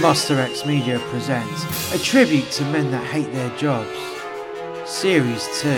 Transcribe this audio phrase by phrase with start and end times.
[0.00, 3.98] Muster X Media presents a tribute to men that hate their jobs.
[4.84, 5.68] Series 2,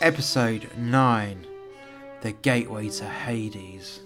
[0.00, 1.46] Episode 9
[2.20, 4.00] The Gateway to Hades.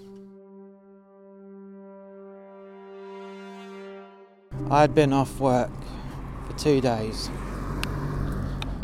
[4.70, 5.70] I'd been off work
[6.46, 7.28] for two days,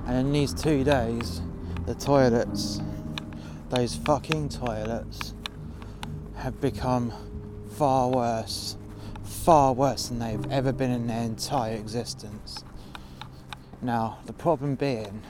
[0.07, 1.41] and in these two days,
[1.87, 2.83] the toilets,
[3.71, 5.33] those fucking toilets,
[6.37, 7.13] have become
[7.77, 8.77] far worse,
[9.45, 12.63] far worse than they've ever been in their entire existence.
[13.81, 15.23] Now, the problem being,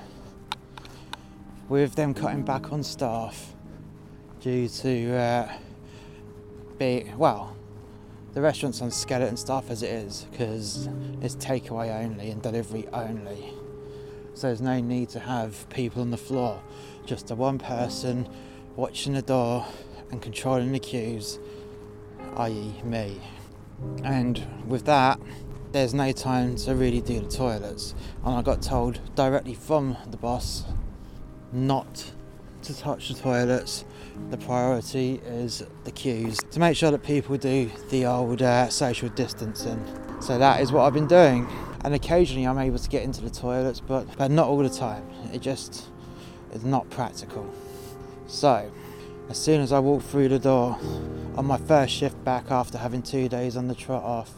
[1.68, 3.54] with them cutting back on staff
[4.40, 5.52] due to, uh,
[6.76, 7.56] be well,
[8.32, 10.88] the restaurant's on skeleton staff as it is because
[11.20, 13.54] it's takeaway only and delivery only.
[14.34, 16.60] So there's no need to have people on the floor,
[17.06, 18.28] just the one person
[18.74, 19.66] watching the door
[20.10, 21.38] and controlling the queues,
[22.38, 23.20] i.e., me.
[24.04, 25.20] And with that,
[25.72, 27.94] there's no time to really do the toilets.
[28.24, 30.64] And I got told directly from the boss
[31.52, 32.12] not
[32.62, 33.84] to touch the toilets.
[34.30, 39.08] The priority is the queues to make sure that people do the old uh, social
[39.10, 39.82] distancing.
[40.20, 41.48] So that is what I've been doing.
[41.84, 45.08] And occasionally I'm able to get into the toilets, but, but not all the time.
[45.32, 45.88] It just
[46.52, 47.48] is not practical.
[48.26, 48.70] So,
[49.28, 50.78] as soon as I walk through the door
[51.40, 54.30] on my first shift back after having two days on the trot off,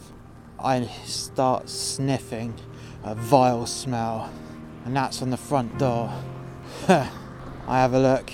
[0.57, 2.55] I start sniffing
[3.03, 4.31] a vile smell,
[4.85, 6.13] and that's on the front door.
[6.89, 7.11] I
[7.67, 8.31] have a look.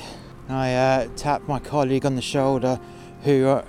[0.51, 2.79] I uh, tap my colleague on the shoulder,
[3.23, 3.65] who, uh,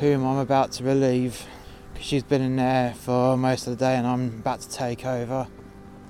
[0.00, 1.46] whom I'm about to relieve,
[1.92, 5.06] because she's been in there for most of the day, and I'm about to take
[5.06, 5.46] over.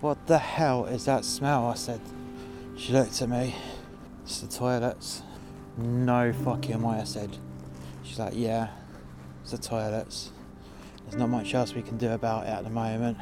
[0.00, 1.66] What the hell is that smell?
[1.66, 2.00] I said.
[2.74, 3.54] She looked at me.
[4.22, 5.22] It's the toilets.
[5.76, 7.36] No fucking way, I said.
[8.14, 8.68] She's like, yeah,
[9.42, 10.30] it's the toilets.
[11.02, 13.18] There's not much else we can do about it at the moment.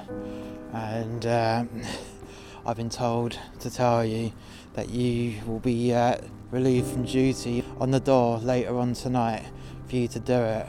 [0.75, 1.80] And um,
[2.66, 4.34] I've been told to tell you
[4.75, 6.19] that you will be uh,
[6.50, 9.47] relieved from duty on the door later on tonight
[9.88, 10.66] for you to do it.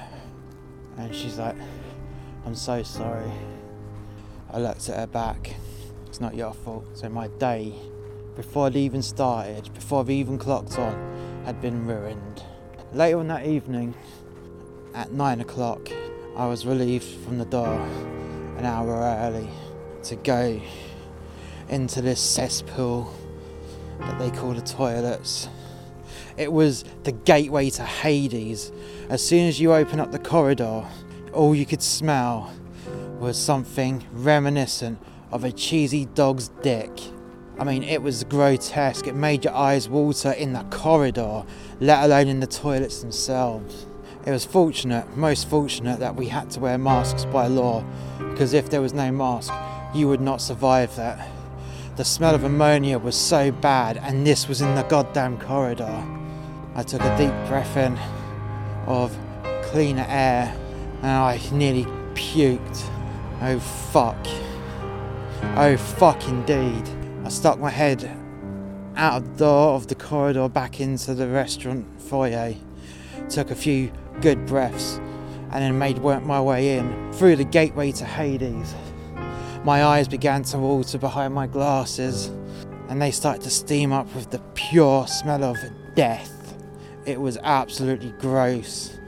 [0.97, 1.57] And she's like,
[2.45, 3.29] I'm so sorry.
[4.50, 5.53] I looked at her back.
[6.07, 6.85] It's not your fault.
[6.94, 7.73] So my day,
[8.38, 12.41] before it even started, before I've even clocked on, had been ruined.
[12.94, 13.96] Later on that evening,
[14.94, 15.90] at nine o'clock,
[16.38, 17.81] I was relieved from the door
[18.56, 19.50] an hour early
[20.04, 20.62] to go
[21.70, 23.12] into this cesspool
[23.98, 25.50] that they call the toilets.
[26.38, 28.72] It was the gateway to Hades.
[29.10, 30.86] As soon as you open up the corridor,
[31.34, 32.54] all you could smell
[33.18, 35.00] was something reminiscent
[35.31, 36.92] of a cheesy dog's dick.
[37.59, 39.08] I mean, it was grotesque.
[39.08, 41.44] It made your eyes water in the corridor,
[41.80, 43.86] let alone in the toilets themselves.
[44.25, 47.84] It was fortunate, most fortunate, that we had to wear masks by law,
[48.18, 49.53] because if there was no mask,
[49.94, 51.30] you would not survive that.
[51.96, 56.03] The smell of ammonia was so bad, and this was in the goddamn corridor.
[56.74, 58.00] I took a deep breath in
[58.88, 59.16] of
[59.66, 60.56] cleaner air,
[61.02, 62.90] and I nearly puked.
[63.42, 64.18] Oh fuck.
[65.56, 66.88] Oh fuck indeed.
[67.23, 68.03] I stuck my head
[68.97, 72.53] out of the door of the corridor back into the restaurant foyer,
[73.29, 75.00] took a few good breaths,
[75.51, 78.75] and then made my way in through the gateway to Hades.
[79.63, 82.28] My eyes began to water behind my glasses,
[82.89, 85.57] and they started to steam up with the pure smell of
[85.95, 86.56] death.
[87.06, 89.00] It was absolutely gross.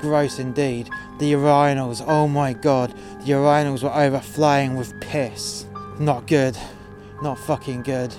[0.00, 0.88] Gross indeed.
[1.20, 5.66] The urinals, oh my god, the urinals were overflowing with piss.
[6.00, 6.56] Not good.
[7.22, 8.12] Not fucking good.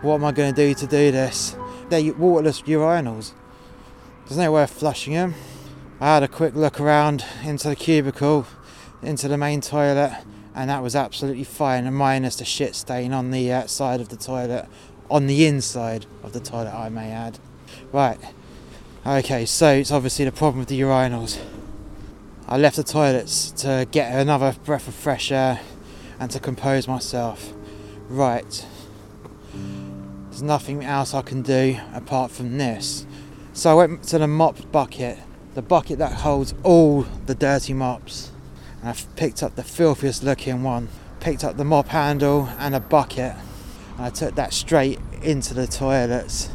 [0.00, 1.56] What am I going to do to do this?
[1.88, 3.32] They're waterless urinals.
[4.26, 5.34] There's no way of flushing them.
[6.00, 8.46] I had a quick look around into the cubicle,
[9.02, 10.22] into the main toilet,
[10.54, 14.16] and that was absolutely fine, minus the shit stain on the uh, outside of the
[14.16, 14.68] toilet,
[15.10, 17.40] on the inside of the toilet, I may add.
[17.92, 18.18] Right.
[19.04, 21.40] Okay, so it's obviously the problem with the urinals.
[22.46, 25.60] I left the toilets to get another breath of fresh air
[26.20, 27.52] and to compose myself.
[28.08, 28.66] Right.
[30.30, 33.04] There's nothing else I can do apart from this.
[33.52, 35.18] So I went to the mop bucket,
[35.54, 38.32] the bucket that holds all the dirty mops.
[38.80, 40.88] And I picked up the filthiest looking one,
[41.20, 43.34] picked up the mop handle and a bucket,
[43.96, 46.48] and I took that straight into the toilets,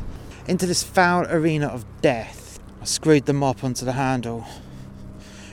[0.48, 2.60] into this foul arena of death.
[2.82, 4.46] I screwed the mop onto the handle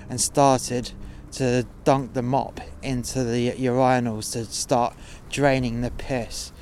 [0.08, 0.93] and started
[1.32, 4.94] to dunk the mop into the urinals to start
[5.31, 6.53] draining the piss.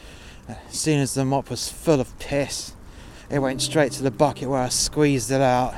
[0.49, 2.73] As soon as the mop was full of piss,
[3.31, 5.75] it went straight to the bucket where I squeezed it out.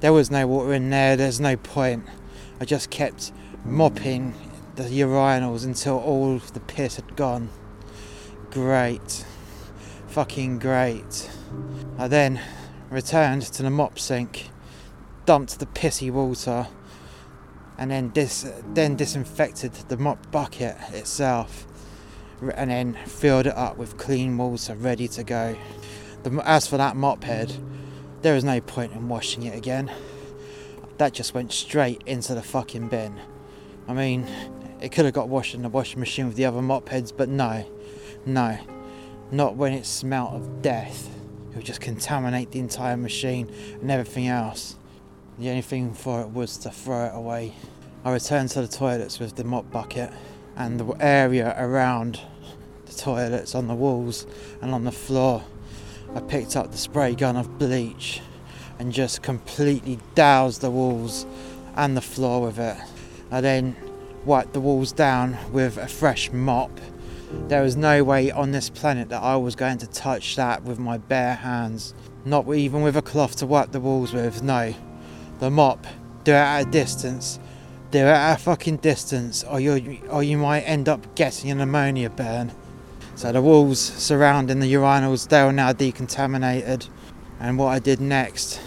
[0.00, 2.04] There was no water in there, there's no point.
[2.60, 3.32] I just kept
[3.64, 4.34] mopping
[4.76, 7.48] the urinals until all the piss had gone.
[8.50, 9.24] Great.
[10.08, 11.30] Fucking great.
[11.98, 12.40] I then
[12.90, 14.50] returned to the mop sink,
[15.26, 16.68] dumped the pissy water,
[17.78, 21.66] and then dis- then disinfected the mop bucket itself,
[22.54, 25.56] and then filled it up with clean water ready to go.
[26.22, 27.52] The, as for that mop head,
[28.22, 29.90] there was no point in washing it again.
[30.98, 33.20] That just went straight into the fucking bin.
[33.86, 34.26] I mean,
[34.80, 37.28] it could have got washed in the washing machine with the other mop heads, but
[37.28, 37.66] no,
[38.24, 38.58] no,
[39.30, 41.10] not when it smelt of death.
[41.50, 43.50] It would just contaminate the entire machine
[43.80, 44.76] and everything else.
[45.36, 47.54] The only thing for it was to throw it away.
[48.04, 50.12] I returned to the toilets with the mop bucket
[50.54, 52.20] and the area around
[52.86, 54.26] the toilets on the walls
[54.62, 55.42] and on the floor.
[56.14, 58.20] I picked up the spray gun of bleach
[58.78, 61.26] and just completely doused the walls
[61.74, 62.76] and the floor with it.
[63.32, 63.74] I then
[64.24, 66.70] wiped the walls down with a fresh mop.
[67.48, 70.78] There was no way on this planet that I was going to touch that with
[70.78, 71.92] my bare hands.
[72.24, 74.74] Not even with a cloth to wipe the walls with, no.
[75.38, 75.86] The mop,
[76.24, 77.38] do it at a distance.
[77.90, 81.60] Do it at a fucking distance, or you or you might end up getting an
[81.60, 82.50] ammonia burn.
[83.14, 86.88] So the walls surrounding the urinals, they are now decontaminated.
[87.38, 88.60] And what I did next,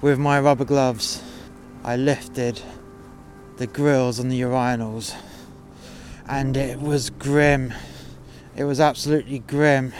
[0.00, 1.22] with my rubber gloves,
[1.82, 2.60] I lifted
[3.56, 5.14] the grills on the urinals,
[6.28, 7.74] and it was grim.
[8.54, 9.92] It was absolutely grim.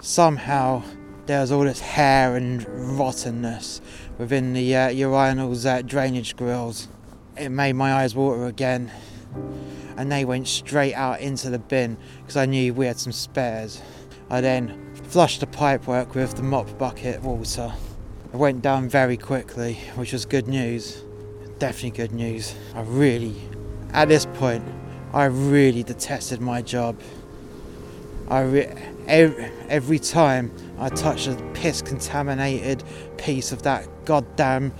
[0.00, 0.82] Somehow
[1.26, 2.66] there was all this hair and
[2.98, 3.80] rottenness
[4.18, 6.88] within the uh, urinals uh, drainage grills.
[7.36, 8.90] It made my eyes water again,
[9.96, 13.80] and they went straight out into the bin because I knew we had some spares.
[14.30, 17.72] I then flushed the pipework with the mop bucket water.
[18.32, 21.02] It went down very quickly, which was good news.
[21.58, 22.54] Definitely good news.
[22.74, 23.36] I really,
[23.92, 24.64] at this point,
[25.12, 27.00] I really detested my job.
[28.28, 32.82] I re- every, time I touch a piss contaminated
[33.16, 34.72] piece of that goddamn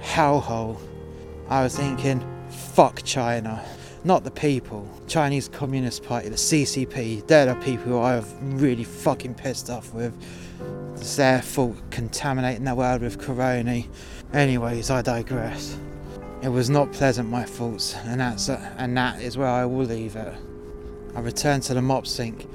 [0.00, 0.78] hellhole,
[1.48, 3.64] I was thinking, fuck China.
[4.04, 4.88] Not the people.
[5.06, 9.94] Chinese Communist Party, the CCP, they're the people who I have really fucking pissed off
[9.94, 10.14] with.
[10.96, 13.82] It's their fault contaminating the world with corona.
[14.32, 15.76] Anyways, I digress.
[16.42, 20.16] It was not pleasant, my faults, and that's and that is where I will leave
[20.16, 20.34] it.
[21.14, 22.48] I returned to the mop sink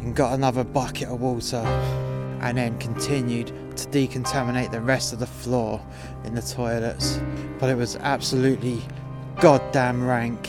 [0.00, 1.64] and got another bucket of water,
[2.40, 5.80] and then continued to decontaminate the rest of the floor
[6.24, 7.20] in the toilets.
[7.58, 8.82] But it was absolutely
[9.40, 10.48] goddamn rank,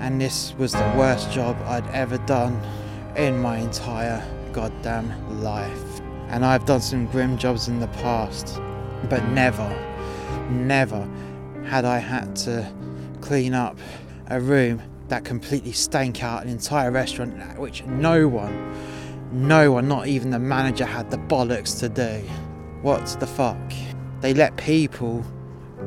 [0.00, 2.60] and this was the worst job I'd ever done
[3.16, 6.00] in my entire goddamn life.
[6.28, 8.60] And I've done some grim jobs in the past,
[9.10, 9.68] but never,
[10.50, 11.06] never
[11.64, 12.70] had I had to
[13.20, 13.78] clean up
[14.28, 14.80] a room
[15.12, 18.74] that completely stank out an entire restaurant, which no one,
[19.30, 22.26] no one, not even the manager, had the bollocks to do.
[22.80, 23.58] What the fuck?
[24.22, 25.22] They let people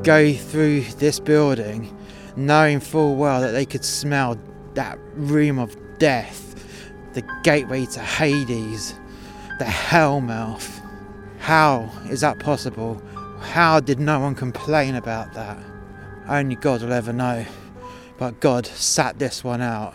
[0.04, 1.92] go through this building
[2.36, 4.38] knowing full well that they could smell
[4.74, 6.54] that room of death,
[7.14, 8.94] the gateway to Hades,
[9.58, 10.80] the hellmouth.
[11.40, 13.02] How is that possible?
[13.40, 15.58] How did no one complain about that?
[16.28, 17.44] Only God will ever know.
[18.18, 19.94] But God sat this one out.